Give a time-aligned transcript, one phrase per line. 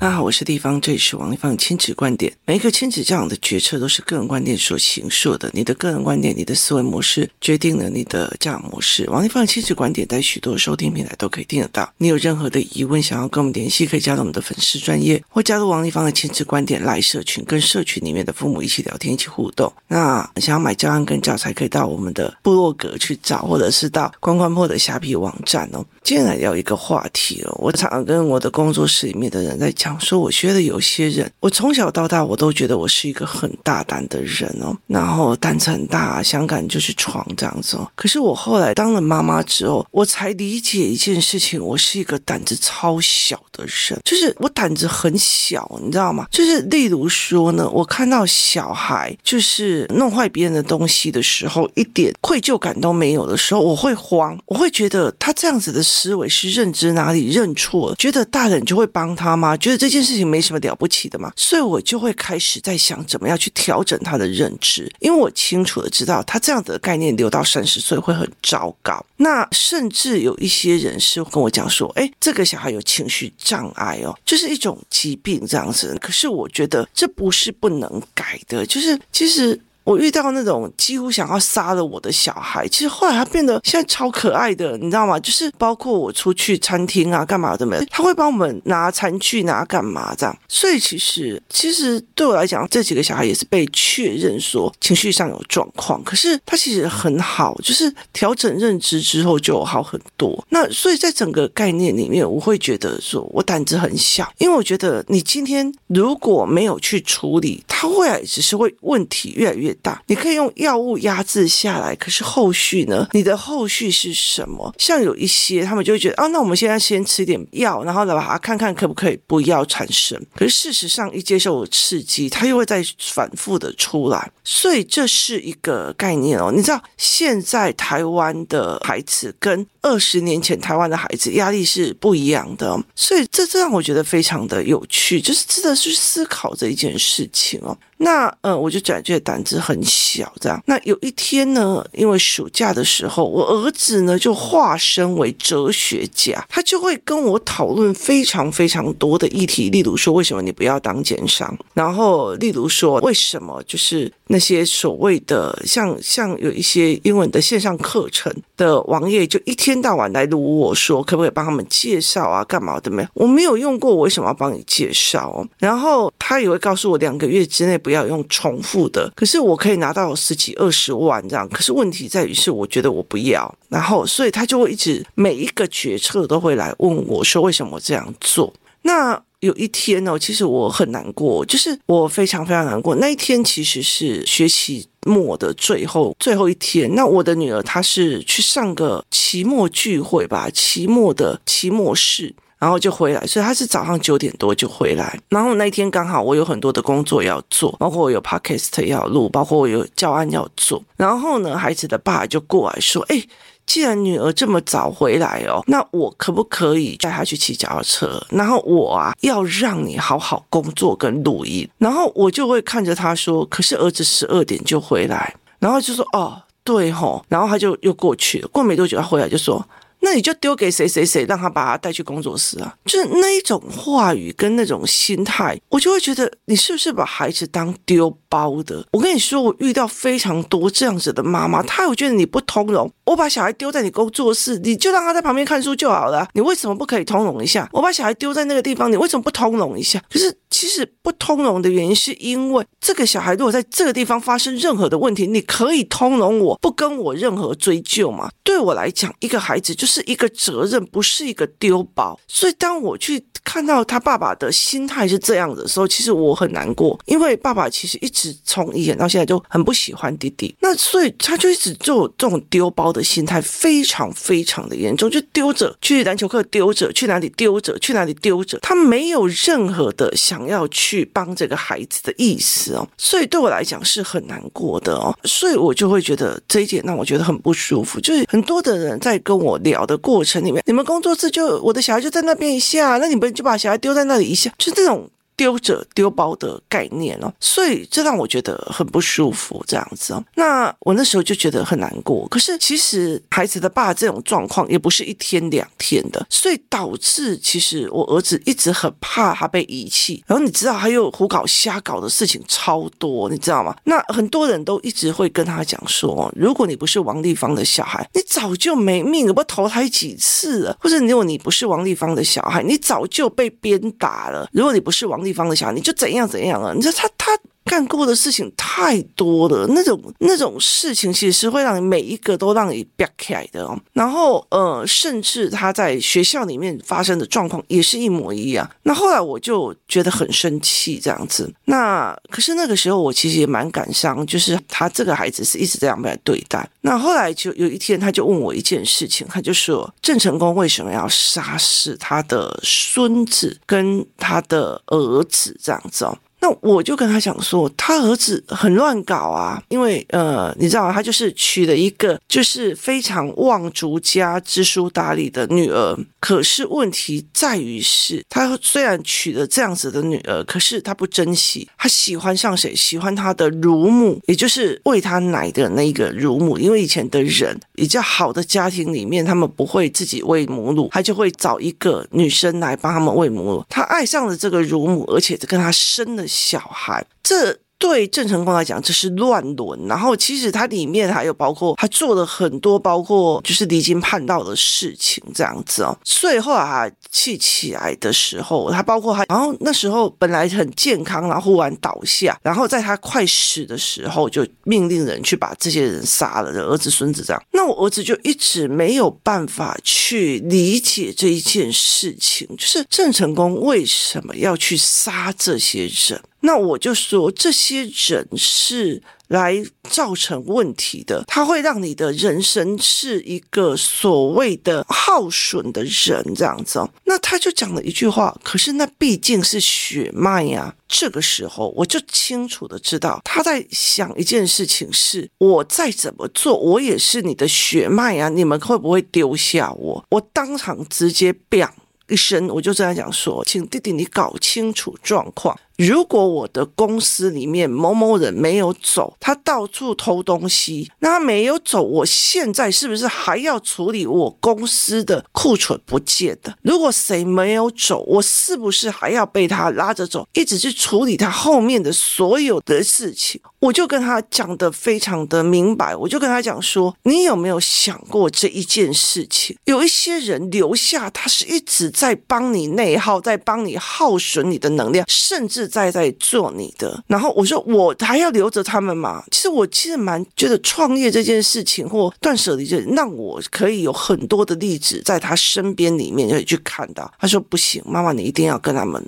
[0.00, 2.32] 大家好，我是地方，这里是王丽芳的亲子观点。
[2.46, 5.50] 每一个亲子教养的决策都是个人观点所形塑的。
[5.52, 9.10] 你的个人观点、你的思维模式，决定了你的教养模式。
[9.10, 11.92] 王丽芳亲子观点在许多收听平台都可以听得到。
[11.96, 19.72] 你有任何的疑问，想要跟我们联系，可以加入我们的粉丝专业，或加入王丽芳的亲子观点赖社群，跟社群里面的父母一起聊天，一起互动。
[19.88, 25.84] 那想要买教案跟教材，可以到我们的部落格去找，或者是到关关破的虾皮网站哦。
[26.04, 29.87] 接下来聊一个话题哦，我常常跟我的工作室里面的人在讲。
[29.88, 37.90] 讲说，我觉得有些人，我从小到大，我都觉得我是一个很大胆的人哦，然后胆子很大，想敢就去闯这样子哦。
[37.94, 46.26] 可是我后来当了妈妈之后，我才理解一件事情，我是一个胆子超小的人，就是我胆子很小，你知道吗？
[46.30, 59.56] 就是例如说呢，我看到小孩就是弄坏别人的东西的时候，一点愧疚感都没有的时候，我会慌，我会觉得他这样子的思维是认知哪里认错了，觉得大人就会帮他吗？
[59.56, 59.77] 觉得。
[59.78, 69.02] 这件事情没什么了不起的嘛，所以我就会开始在想怎么样去调整他的认知，因为我清楚的知道他这样的概念留到三十岁会很糟糕。
[69.16, 75.96] 那甚至有一些人是跟我讲说，哎，这个小孩有情绪障碍哦，就是一种疾病这样子。
[76.00, 79.58] 可是我觉得这不是不能改的，就是其实。
[79.88, 85.18] 我遇到那种几乎想要杀了我的小孩，其实后来他变得现在超可爱的，你知道吗？
[85.18, 90.38] 就是包括我出去餐厅啊，干嘛的没，他会帮我们拿餐具，拿干嘛这样。
[90.46, 100.44] 所以其实其实对我来讲，这几个小孩也是被确认说情绪上有状况，可是他其实很好，就是调整认知之后就好很多。
[100.50, 113.08] 那所以在整个概念里面，我会觉得说我胆子很小，因为我觉得你今天如果没有去处理，他未来只是会问题越来越大，你可以用药物压制下来，可是后续呢？
[113.12, 114.74] 你的后续是什么？
[114.78, 120.20] 像有一些他们就会觉得，哦，那我们现在先吃点药，然后来把它看看可不可以不要产生。
[120.34, 124.30] 可是事实上，一接受刺激，它又会再反复的出来。
[124.44, 126.52] 所以这是一个概念哦。
[126.54, 137.76] 你知道，现在台湾的孩子跟二十年前台湾的孩子压力是不一样的，所以这这让我觉得非常的有趣，就是值得去思考这一件事情哦。
[137.98, 140.62] 那呃，我就感觉胆子很小，这样。
[140.66, 163.04] 那有一天呢，因为暑假的时候，我儿子呢就化身为哲学家，他就会跟我讨论非常非常多的议题，例如说为什么你不要当奸商，然后例如说为什么就是那些所谓的像像有一些英文的线上课程的网页，就一天到晚来卢我说可不可以帮他们介绍啊，干嘛的没？
[163.14, 165.44] 我没有用过，我为什么要帮你介绍？
[165.58, 167.76] 然后他也会告诉我两个月之内。
[167.88, 171.48] 不要用重复的，可是我可以拿到十几二十万这样。
[171.48, 178.52] 可是问题在于是，我觉得我不要，然后所以他就会一直每一个决策都会来问我说为什么我这样做。
[178.82, 182.94] 那有一天呢，其实我很难过，就是我非常非常难过。
[182.96, 186.94] 那一天其实是学期末的最后最后一天。
[186.94, 192.34] 那我的女儿她是去上个期末聚会吧，期末的期末试。
[192.58, 195.18] 然后就回来，所以他是早上九点多就回来。
[195.28, 200.82] 然后那一天刚好我有很多的工作要做，包括我有 podcast 要录，包括我有教案要做。
[200.96, 203.22] 然后呢，孩子的爸就过来说：“哎，
[203.64, 208.20] 既然女儿这么早回来哦，那我可不可以带她去骑脚踏车？
[208.30, 218.48] 然后我啊要让你好好工作跟录音。”然后我就会看着他说：“可是儿子十二点就回来。”然后就说：“哦，对吼。”然后他就又过去了。
[218.48, 219.64] 过没多久他回来就说。
[220.00, 222.74] 那你就丢给谁谁谁，让他把他带去工作室啊？
[222.84, 228.86] 就是那一种话语跟那种心态，我就会觉得你是不是把孩子当丢包的？
[228.92, 232.90] 我跟你说，我遇到非常多这样子的妈妈，她会觉得你不通融。
[233.04, 236.28] 我把小孩丢在你工作室，你就让他在旁边看书就好了。
[236.34, 237.66] 你为什么不可以通融一下？
[237.72, 240.02] 我把小孩丢在那个地方，你为什么不通融一下？
[240.12, 248.30] 可是其实不通融的原因，是因为这个小孩如果在这个地方发生任何的问题，你可以通融我，不跟我任何追究嘛？
[248.44, 252.18] 对我来讲，一个孩子就是一个责任，不是一个丢包。
[252.28, 283.28] 所以当我去看到他爸爸的心态是这样的时候，其实我很难过，因为爸爸其实一直从以前到现在就很不喜欢弟弟，那所以他就一直做这种丢包的心态，非常非常的严重，就丢着去篮球课，丢着去哪里丢着去哪里丢着，他没有任何的想要去帮这个孩子的意思哦，所以对我来讲是很难过的哦，所以我就会觉得这一点让我觉得很不舒服，就是很多的人在跟我聊的过程里面，你们工作室就我的小孩就在那边一下，那你们。
[283.38, 290.22] 就把小孩丢在那里一下，就这种丢着丢包的概念哦，所以这让我觉得很不舒服，这样子哦。
[290.34, 292.26] 那我那时候就觉得很难过。
[292.28, 300.24] 可是其实孩子的爸这种状况也不是一天两天的，所以导致其实我儿子一直很怕他被遗弃。
[300.26, 303.76] 然后你知道他又胡搞瞎搞的事情超多，你知道吗？
[303.84, 310.76] 那很多人都一直会跟他讲说，如果你不是王立芳的小孩，你早就没命了，不投胎几次了？
[310.80, 314.48] 或者如果你不是王立芳的小孩，你早就被鞭打了。
[314.52, 316.72] 如果你不是王地方的小，你就怎样怎样啊？
[316.74, 317.38] 你说他他。
[317.68, 323.78] 干过的事情太多了，那种那种事情其实是会让你每一个都让你憋起来的哦。
[323.92, 328.68] 然后呃，甚至他在学校里面发生的状况也是一模一样。
[328.82, 331.52] 那后来我就觉得很生气，这样子。
[331.66, 336.68] 那可是那个时候我其实也蛮感伤，就是他这个孩子是一直这样被对待。
[336.80, 346.16] 那后来就有一天，他就问我一件事情，他就说郑成功为什么要杀死他的孙子跟他的儿子这样子哦。
[346.40, 355.98] 那我就跟他讲说，他儿子很乱搞啊，因为呃，你知道他就是娶了一个就是非常望族家、知书达理的女儿。
[356.20, 362.74] 可是问题在于是，他虽然娶了这样子的女儿，可是他不珍惜，他喜欢上谁？
[362.74, 366.58] 喜欢他的乳母，也就是喂他奶的那个乳母。
[366.58, 373.64] 因为以前的人比较好的家庭里面，他们不会自己喂母乳，他就会找一个女生来帮他们喂母乳。
[373.68, 377.58] 他爱上了这个乳母，而且跟他生了小孩，这。
[377.78, 379.86] 对郑成功来讲，这是乱伦。
[379.86, 385.96] 然后其实他里面还有包括他做了很多，包括就是离经叛道的事情这样子哦。
[386.02, 397.42] 最后啊他气起来的时候，他包括他，然后那时候本来很健康，然后忽然倒下，然后在他快死的时候，就命令人去把这些人杀了，儿子孙子这样。
[397.52, 406.20] 那我儿子就一直没有办法去理解这一件事情，就是郑成功为什么要去杀这些人？
[406.40, 416.80] 那我就说，这些人是来造成问题的，他会让你的人生是一个所谓的耗损的人这样子。
[417.04, 420.74] 那他就讲了一句话，可是那毕竟是血脉呀。
[420.86, 430.04] 这个时候我就清楚的知道他在想一件事情是：我再怎么做，我也是你的血脉呀，你们会不会丢下我？
[430.10, 431.68] 我当场直接砰
[432.08, 435.58] 一声，我就这样讲说，请弟弟你搞清楚状况。
[435.78, 446.52] 如果我的公司里面某某人没有走，他到处偷东西，那他没有走，我现在是不是还要处理我公司的库存不见的？
[446.62, 453.40] 如果谁没有走，我是不是还要被他拉着走，一直去处理他后面的所有的事情？
[453.60, 459.56] 我就跟他讲得非常的明白，我就跟他讲说，你有没有想过这一件事情？
[459.66, 465.67] 有一些人留下，他是一直在帮你内耗，在帮你耗损你的能量，甚至。
[465.68, 469.22] 在在做你的，然后我说我还要留着他们嘛？
[469.30, 477.12] 其实我其实蛮觉得创业这件事情或断舍离，就让我可以有很多的例子在他身边里面可以去看到。
[477.20, 479.04] 他说不行，妈妈你一定要跟他们。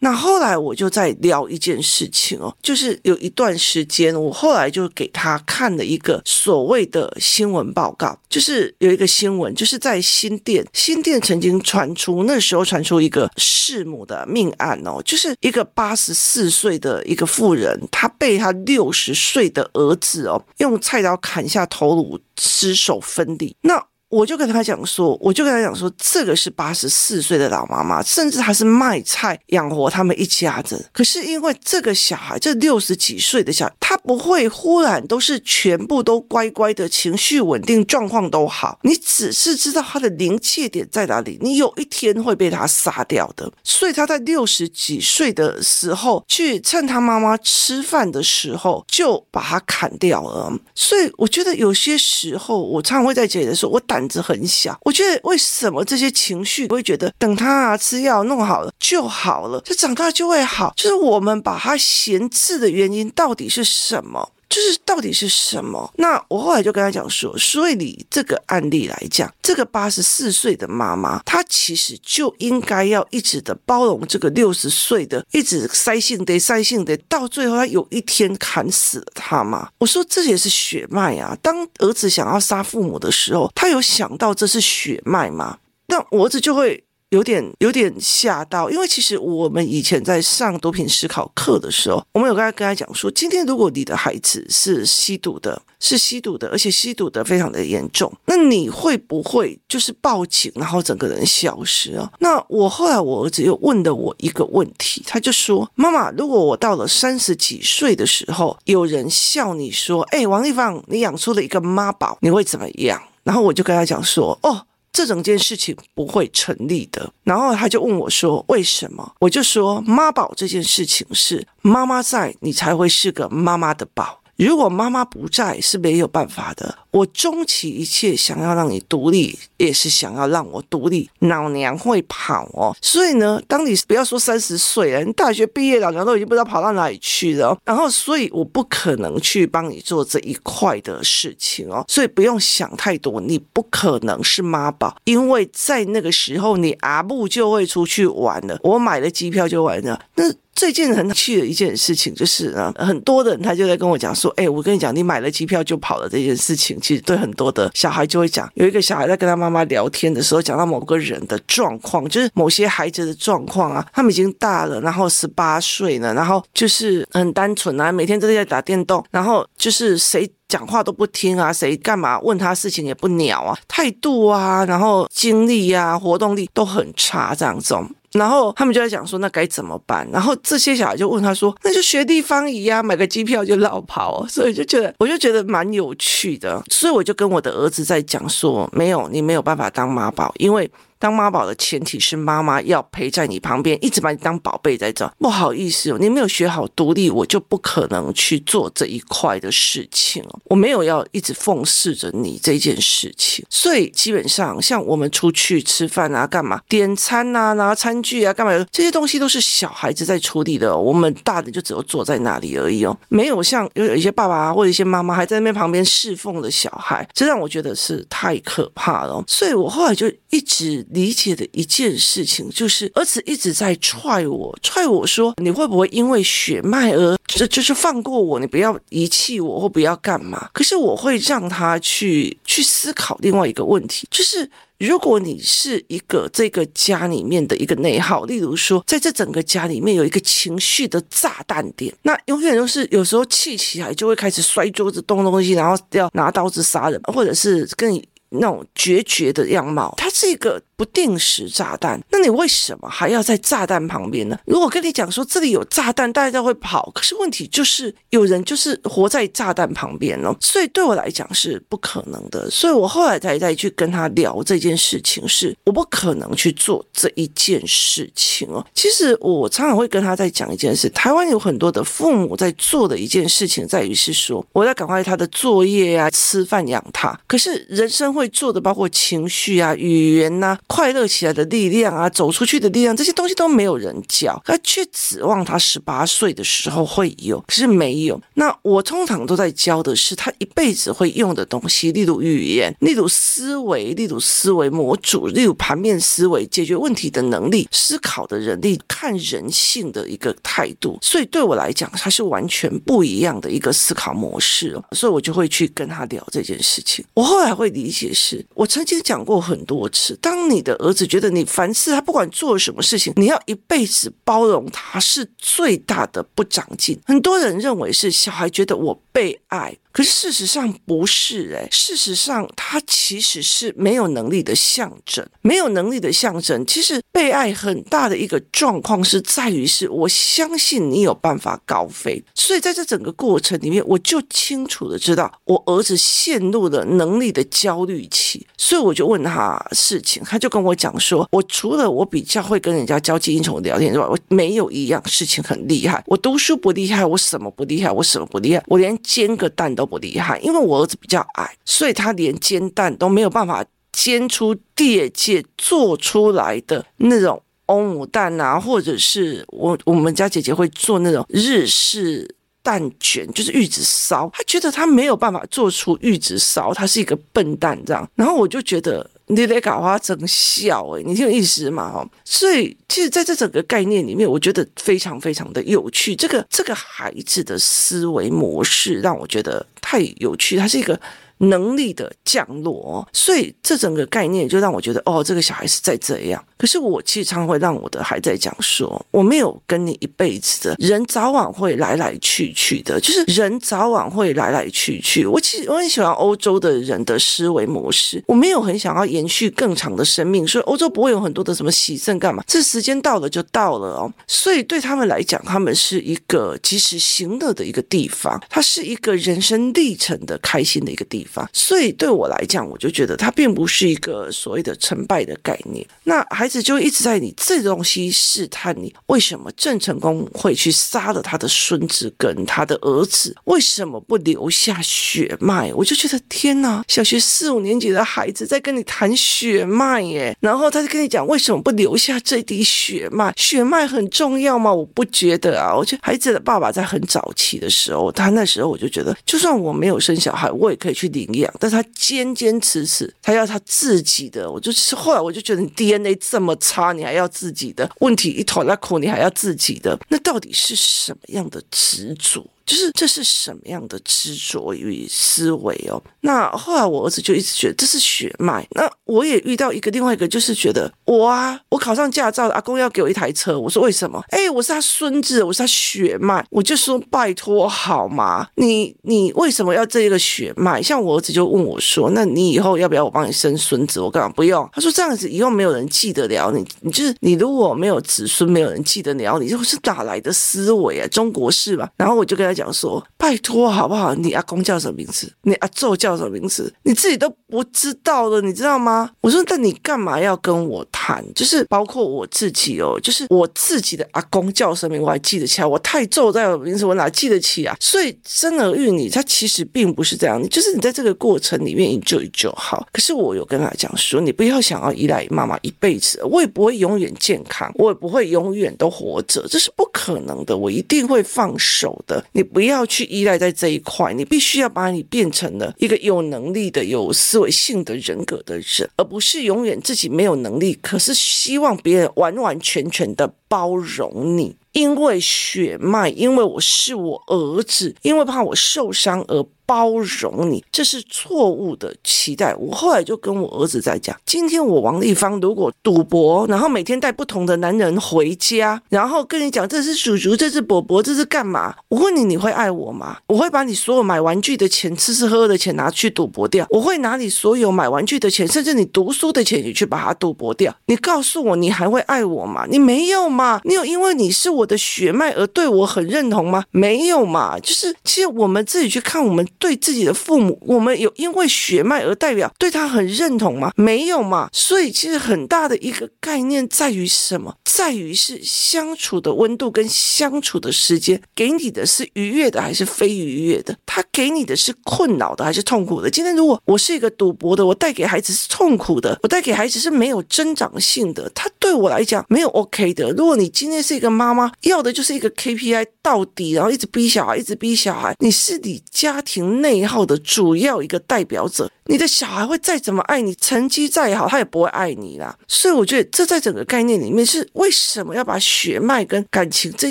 [0.00, 23.56] 那后来我就在聊一件事情哦，就是有一段时间，我后来就给他看了一个所谓的新闻报告，就是有一个新闻，就是在新店，新店曾经传出那时候传出一个弑母的命案哦，就是一个八十四岁的一个妇人，她被她六十岁的儿子哦用菜刀砍下头颅，尸首分离。
[23.62, 23.82] 那
[24.12, 30.84] 我就跟他讲说，我就跟他讲说，这个是八十四岁的老妈妈，甚至还是卖菜养活他们一家子。
[30.92, 38.78] 可是因为这个小孩，这六十几岁的小孩，他不会忽然都是全部都乖乖的，情绪稳定，状况都好。
[38.82, 43.50] 你只是知道他的临界点在哪里，你有一天会被他杀掉的。
[43.64, 50.52] 所以他在六十几岁的时候，去趁他妈妈吃饭的时候，就把他砍掉了。
[50.74, 54.01] 所以我觉得有些时候，我常常会在这里的时候，我胆。
[54.02, 64.32] 胆子很小，我觉得为什么这些情绪我会觉得等他啊吃药弄好了就好了，就长大就会好，就是我们把他闲置的原因到底是什么？
[64.52, 65.90] 就是到底是什么？
[65.96, 79.70] 那我后来就跟他讲说，所以你这个案例来讲，这个八十四岁的妈妈，她其实就应该要一直的包容这个六十岁的，一直塞性的塞性的，到最后他有一天砍死了他吗？
[79.78, 81.34] 我说这也是血脉啊！
[81.40, 85.56] 当儿子想要杀父母的时候，他有想到这是血脉吗？
[85.86, 86.84] 那我儿子就会。
[87.12, 102.10] 有点有点吓到，因为其实我们以前在上毒品思考课的时候，我们有跟他跟他讲说，今天如果你的孩子是吸毒的，是吸毒的，而且吸毒的非常的严重，那你会不会就是报警，然后整个人消失啊？
[102.20, 126.76] 那我后来我儿子又问了我一个问题，他就说：“妈妈，如果我到了三十几岁的时候，有人笑你说，哎，王立芳，你养出了一个妈宝，你会怎么样？”然后我就跟他讲说：“哦。”这整件事情不会成立的，然后他就问我说：“为什么？”我就说：“妈宝这件事情是妈妈在，你才会是个妈妈的宝。”如果妈妈不在，是没有办法的。
[126.92, 131.10] 我终其一切想要让你独立，也是想要让我独立。
[131.20, 137.58] 老娘会跑哦，所以呢，当你不要说三十岁了，你大学毕业，老娘都已经不知道跑到哪里去了。
[137.64, 141.84] 然后，所以我不可能去帮你做这一块的事情哦。
[141.88, 148.58] 所以不用想太多，你不可能是妈宝，因为在那个时候，你阿布就会出去玩了。
[148.62, 149.98] 我买了机票就玩了。
[150.16, 150.24] 那。
[150.54, 158.50] 最近很气的一件事情就是呢，很多人他就在跟我讲说，哎，我跟你讲，你买了机票就跑了这件事情，其实对很多的小孩就会讲。
[158.54, 177.74] 有一个小孩在跟他妈妈聊天的时候，讲到某个人的状况，就是某些孩子的状况啊，他们已经大了，然后十八岁了，然后就是很单纯啊，每天都在打电动，然后就是谁讲话都不听啊，谁干嘛问他事情也不鸟啊，态度啊，然后精力啊，活动力都很差这样子。
[178.12, 180.08] 然后他们就在讲说，那该怎么办？
[180.12, 184.26] 然后这些小孩就问他说，那就学地方仪啊，买个机票就绕跑。
[184.28, 186.62] 所以就觉得，我就觉得蛮有趣的。
[186.70, 190.70] 所以我就跟我的儿子在讲说，没有，你没有办法当妈宝，因为。
[191.02, 195.12] 当妈宝的前提是妈妈要陪在你旁边，一直把你当宝贝在这。
[195.18, 200.24] 不好意思哦，你没有学好独立，我就不可能去做这一块的事情。
[200.44, 212.96] 我没有要一直奉侍着你这件事情，所以基本上像我们出去吃饭啊，干嘛点餐啊，拿餐具啊，干嘛这些东西都是小孩子在处理的，我们大的就只有坐在那里而已哦。
[213.08, 219.20] 没有像有有一些爸爸或者一些妈妈还在那边旁边侍奉的小孩，这让我觉得是太可怕了。
[219.26, 220.86] 所以我后来就一直。
[220.92, 228.38] 理解的一件事情就是，儿子一直在踹我，踹我说：“你会不会因为血脉而就就是放过我？
[228.38, 250.62] 你不要遗弃我，或不要干嘛？”可是我会让他去去思考另外一个问题，就是如果你是一个这个家里面的一个内耗，例如说，在这整个家里面有一个情绪的炸弹点，那永远都是有时候气起来就会开始摔桌子、动东西，然后要拿刀子杀人，或者是跟你那种决绝的样貌，它是一个。
[250.82, 254.36] 不定时炸弹，那你为什么还要在炸弹旁边呢？
[254.46, 256.90] 如果跟你讲说这里有炸弹，大家都会跑。
[256.92, 262.50] 可是问题就是有人就是活在炸弹旁边哦，所以对我来讲是不可能的。
[262.50, 268.66] 所以我后来才再去跟他聊这件事情，是我不可能去做这一件事情哦。
[268.74, 277.16] 其实我常常会跟他在讲一件事，台湾有很多的父母在做的一件事情，在于是说我在赶快他的作业啊，吃饭养他。
[277.28, 288.18] 可是人生会做的包括情绪啊、语言呐、快乐起来的力量啊，走出去的力量，这些东西都没有人教，他却指望他十八岁的时候会有，可是没有。
[288.36, 300.98] 那我通常都在教的是他一辈子会用的东西，例如语言，例如思维，例如思维模组，例如盘面思维，解决问题的能力，思考的能力，看人性的一个态度。
[301.02, 304.80] 所以对我来讲，他是完全不一样的一个思考模式。
[304.92, 307.04] 所以我就会去跟他聊这件事情。
[307.12, 310.62] 我后来会理解是，我曾经讲过很多次，当你。
[310.62, 316.96] 的儿子觉得你凡事他不管做什么事情，你要一辈子包容他，是最大的不长进。
[317.04, 319.76] 很多人认为是小孩觉得我被爱。
[319.92, 326.64] 可是事实上不是诶，事实上他其实是没有能力的象征，没有能力的象征。
[326.66, 332.24] 其实被爱很大的一个状况是在于是，我相信你有办法高飞。
[332.34, 338.46] 所以在这整个过程里面，我就清楚的知道我儿子陷入了能力的焦虑期。
[338.56, 346.02] 所以我就问他事情，他就跟我讲说，我除了我比较会跟人家交际应酬聊天之外，我没有一样事情很厉害。
[346.06, 349.81] 我读书不厉害，我什么不厉害，我什么不厉害，我连煎个蛋都。
[349.82, 368.08] 都不厉害，因为我儿子比较矮，所以他连煎蛋都没有办法煎出业界做出来的那种欧姆蛋啊，或者是我我们家姐姐会做那种日式蛋卷，就是玉子烧，他觉得他没有办法做出玉子烧，他是一个笨蛋这样。
[368.14, 372.08] 然后我就觉得你得搞花真笑诶，你挺有意思嘛哈。
[372.24, 376.14] 所以其实在这整个概念里面，我觉得非常非常的有趣。
[376.14, 379.66] 这个这个孩子的思维模式让我觉得。
[379.84, 380.98] 太有趣，它是一个
[381.38, 386.42] 能力的降落，所以这整个概念就让我觉得，哦，这个小孩是在这样。
[386.62, 395.26] 可是我其实常会让我的孩子讲说，我没有跟你一辈子的人，早晚会来来去去的，就是人早晚会来来去去。
[395.26, 404.14] 我其实我很喜欢欧洲的人的思维模式，我没有很想要延续更长的生命，所以欧洲不会有很多的什么洗肾干嘛，这时间到了就到了哦。
[404.28, 411.48] 所以对他们来讲，他们是一个及时行乐的一个地方，它是一个人生历程的开心的一个地方。
[411.52, 415.84] 所以对我来讲，我就觉得它并不是一个所谓的成败的概念。
[416.04, 423.34] 那孩子就一直在你这东西试探你，为什么郑成功会去杀了他的孙子跟他的儿子？
[423.44, 425.72] 为什么不留下血脉？
[425.74, 433.32] 我就觉得天哪，小学四五年级的孩子在跟你谈血脉耶，然后他就跟你讲为什么不留下这滴血脉？
[433.36, 434.72] 血脉很重要吗？
[434.72, 435.74] 我不觉得啊。
[435.74, 441.52] 我觉得孩子的爸爸在很早期的时候，他那时候我就觉得，就算我没有生小孩，我也可以去领养。
[441.60, 444.50] 但他坚坚持持，他要他自己的。
[444.50, 447.88] 我就是后来我就觉得，你 DNA 这么那么差，你还要自己的？
[448.00, 448.66] 问题一捅。
[448.66, 449.96] 那苦，你还要自己的？
[450.08, 452.44] 那到底是什么样的执着？
[452.66, 456.02] 就是这是什么样的执着与思维哦？
[456.20, 458.66] 那后来我儿子就一直觉得这是血脉。
[458.72, 463.58] 那我也遇到一个另外一个，就是觉得我啊，我考上驾照，阿公要给我一台车。
[463.58, 464.22] 我说为什么？
[464.28, 466.44] 哎，我是他孙子，我是他血脉。
[466.50, 468.48] 我就说拜托好吗？
[468.56, 470.82] 你你为什么要这一个血脉？
[470.82, 474.00] 像我儿子就问我说，那你以后要不要我帮你生孙子？
[474.00, 474.68] 我干嘛不用？
[474.72, 481.06] 他说这样子以后没有人记得了你，你就是你如果没有子孙，没有人记得了你，就是哪来的思维啊？
[481.08, 481.90] 中国式吧？
[481.96, 484.14] 然后我就跟他讲说，拜托好不好？
[484.14, 485.32] 你阿公叫什么名字？
[485.42, 486.72] 你阿祖叫什么名字？
[486.82, 489.10] 你自己都不知道了，你知道吗？
[489.20, 491.24] 我说，那你干嘛要跟我谈？
[491.34, 495.66] 就是包括我自己哦，就是我自己的阿公叫什么名，我还记得起来。
[495.66, 497.76] 我太祖在我名字，我哪记得起啊？
[497.80, 500.42] 所以生儿育女，他其实并不是这样。
[500.48, 502.86] 就是你在这个过程里面，你就就好。
[502.92, 510.56] 可是我有跟他讲说，你不要想要依赖妈妈一辈子，我也不会永远健康，我也不会永远都活着，这是不可能的。
[510.56, 512.24] 我一定会放手的。
[512.32, 529.46] 你不要去依赖在这一块，你必须要把你变成了一个有能力的、有思维性的人格的人，而不是永远自己没有能力，可是希望别人完完全全的包容你，因为血脉，因为我是我儿子，因为怕我受伤而。
[529.66, 532.54] 包容你，这是错误的期待。
[532.56, 541.74] 我后来就跟我儿子在讲，今天我王丽芳如果赌博，然后每天带不同的男人回家，然后跟你讲这是叔叔，这是伯伯，这是干嘛？
[541.88, 543.18] 我问你，你会爱我吗？
[543.26, 546.66] 我会把你所有买玩具的钱、吃吃喝喝的钱拿去赌博掉。
[546.70, 550.74] 我会拿你所有买玩具的钱，甚至你读书的钱，你去把它赌博掉。
[550.86, 552.66] 你告诉我，你还会爱我吗？
[552.70, 553.60] 你没有吗？
[553.64, 556.64] 你有因为你是我的血脉而对我很认同吗？
[556.70, 557.58] 没有嘛。
[557.58, 559.46] 就是其实我们自己去看我们。
[559.62, 563.70] 对自己的父母，我们有因为血脉而代表对他很认同吗？
[563.76, 564.48] 没有嘛。
[564.52, 567.54] 所以其实很大的一个概念在于什么？
[567.64, 573.76] 在于是相处的温度跟相处的时间，给你的是愉悦的还是非愉悦的？
[573.86, 576.10] 他给你的是困扰的还是痛苦的？
[576.10, 583.12] 今天如果我是一个赌博的，我带给孩子是痛苦的，我带给孩子是没有增长性的，他对我来讲没有 OK 的。
[583.12, 589.51] 如果你今天是一个妈妈，要的就是一个 KPI 到底，然后一直逼小孩，一直逼小孩，你是你家庭。
[589.60, 595.36] 内耗的主要一个代表者，你的小孩会再怎么爱你，成绩再好，他也不会爱你啦。
[595.48, 599.90] 所以我觉得这在整个概念里面是为什么要把血脉跟感情这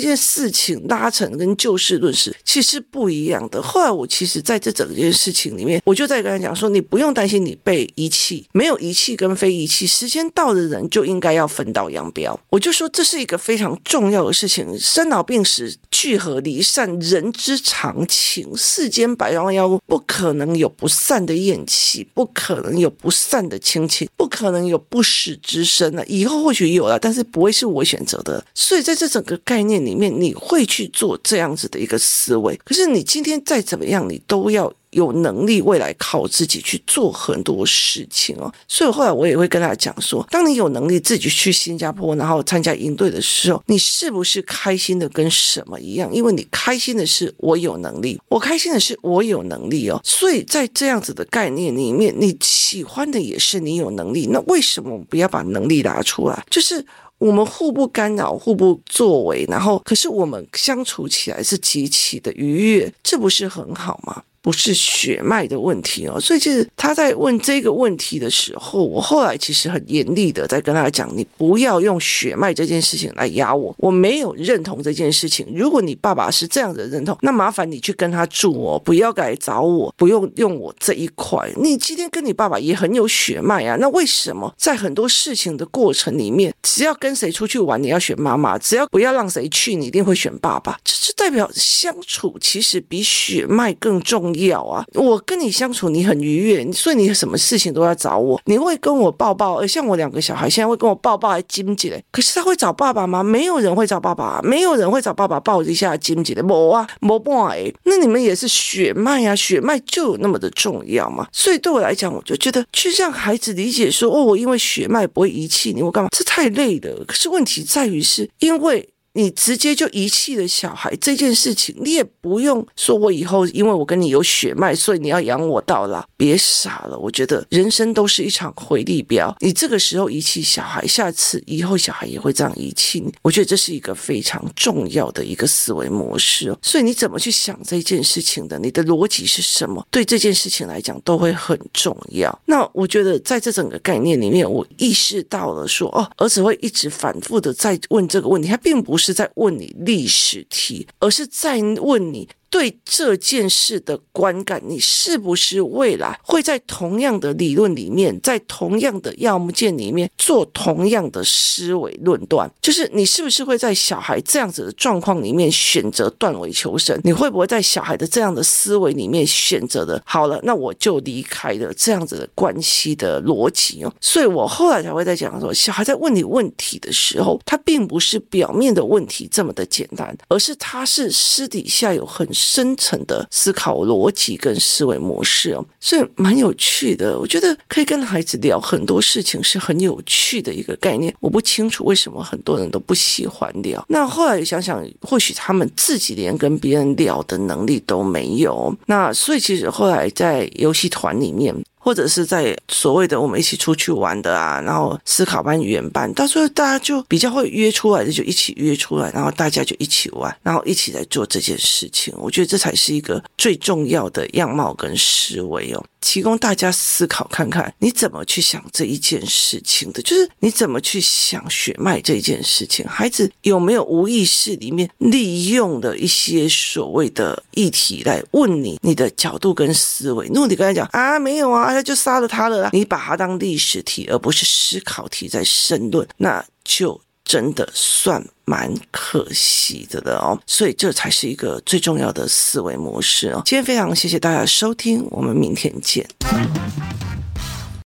[0.00, 3.60] 件事情拉成跟就事论事，其实不一样的。
[3.62, 12.38] 后来我其实在这整件事情里面，我就在跟他讲说，你不用担心你被遗弃，没有遗弃跟非遗弃，时间到的人就应该要分道扬镳。
[12.48, 19.42] 我就说这是一个非常重要的事情，生老病死、聚合离散，人之常情，世间百样。
[19.52, 21.81] 要不可能有不散的宴席
[22.14, 26.04] 不可能有不散的亲戚，不可能有不死之身了。
[26.06, 28.44] 以后或许有了，但是不会是我选择的。
[28.54, 32.58] 所以在这整个概念里面，你会去做这样子的一个思维。
[32.64, 34.72] 可是你今天再怎么样，你都要。
[34.92, 38.50] 有能力，未来靠自己去做很多事情哦。
[38.66, 46.12] 所以后来我也会跟他讲说，当你有能力自己去新加坡，然后参加营队的时候，你是不是开心的跟什么一样？
[46.14, 50.00] 因为你开心的是我有能力，我开心的是我有能力哦。
[50.04, 54.28] 所以在这样子的概念里面，你喜欢的也是你有能力。
[54.30, 56.44] 那为什么不要把能力拿出来？
[56.50, 56.84] 就是
[57.18, 64.22] 我们互不干扰，互不作为，然后可是我们相处起来是极其的愉悦，这不是很好吗？
[64.42, 66.20] 不是血脉的问题哦。
[66.20, 75.46] 所以，其实他在问这个问题的时候，我后来其实很严厉的在跟他讲：你不要用血脉这件事情来压我，我没有认同这件事情。
[75.54, 81.48] 如果你爸爸是这样的认同，那麻烦你去跟他住哦，不要来找我，不用用我这一块。
[81.56, 90.76] 你今天跟你爸爸也很有血脉啊，那为什么在很多事情的过程里面，只要跟谁出去玩，你要选妈妈；只要不要让谁去，你一定会选爸爸？
[90.82, 94.84] 这是代表相处其实比血脉更重要啊！
[94.94, 99.58] 我跟你相处，你很愉悦，所以你什么事情都要找我，你会跟我抱抱。
[99.58, 102.00] 而像我两个小孩现在会跟我抱抱，还亲亲的。
[102.10, 103.22] 可是他会找爸爸吗？
[103.22, 106.42] 没有人会找爸爸，没有人会找爸爸抱一下亲亲的。
[106.42, 107.54] 没啊，没办法。
[107.84, 111.26] 那你们也是血脉啊，血脉就有那么的重要吗？
[111.32, 116.08] 所以对我来讲，我就觉得去让孩子理解说，哦，我因为血脉不会遗弃你，我干嘛？
[116.10, 117.04] 这太累了。
[117.06, 118.88] 可是问题在于是因为。
[119.14, 126.02] 你直接就遗弃了小孩这件事情，你也不用说，我以后因为我跟你有血脉，所以你要养我到老。
[126.16, 129.34] 别傻了，我觉得人生都是一场回力镖。
[129.40, 133.12] 你这个时候遗弃小孩，下次以后小孩也会这样遗弃你。
[133.22, 136.58] 我觉得这是一个非常重要的一个思维模式哦。
[136.62, 138.58] 所以你怎么去想这件事情的？
[138.60, 139.84] 你的逻辑是什么？
[139.90, 142.40] 对这件事情来讲都会很重要。
[142.46, 149.01] 那我觉得在这整个概念里面，我意识到了说，哦，儿子会一直反复的在问这个问题，他并不是。
[149.02, 152.28] 是在问你历史题，而是在问你。
[152.52, 162.52] 对这件事的观感，你是不是未来会在同样的理论里面，在同样的要目件里面做同样的思维论断？
[162.60, 167.00] 就是你是不是会在小孩这样子的状况里面选择断尾求生？
[167.04, 170.02] 你会不会在小孩的这样的思维里面选择的？
[170.04, 173.90] 好了，那我就离开了这样子的关系的逻辑哦。
[173.98, 182.28] 所以我后来才会在讲说，小孩在问你问题的时候，他并不是表面的问题这么的简单，而是他是私底下有很。
[182.42, 187.16] 深层的思考逻辑跟思维模式哦，所以蛮有趣的。
[187.18, 191.14] 我觉得可以跟孩子聊很多事情是很有趣的一个概念。
[191.20, 193.84] 我不清楚为什么很多人都不喜欢聊。
[193.88, 198.74] 那后来想想，或许他们自己连跟别人聊的能力都没有。
[198.86, 201.54] 那所以其实后来在游戏团里面。
[201.84, 212.14] 或者是在所谓的我们一起出去玩的啊，然后思考班、语言班，到时候大家就比较会约出来的，就一起约出来，然后大家就一起玩，然后一起来做这件事情。
[212.16, 215.84] 我觉得这才是一个最重要的样貌跟思维哦。
[216.02, 220.02] 提供大家思考看看，你怎么去想这一件事情的？
[220.02, 222.86] 就是你怎么去想血脉这一件事情？
[222.86, 228.78] 孩子有没有无意识里面利用的一些所谓的议题来问你？
[228.82, 230.26] 你的角度跟思维？
[230.26, 237.00] 如果你跟他讲啊，没有啊，他就杀了他了，你把它当历史题而不是思考题在申论，那就。
[237.24, 243.42] 真的算蛮可惜的了哦，所以这才是一个最重要的思维模式哦。
[243.44, 246.06] 今天非常谢谢大家收听，我们明天见。